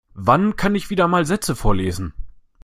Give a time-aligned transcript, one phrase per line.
[0.15, 2.15] Wann kann ich wieder mal Sätze vorlesen.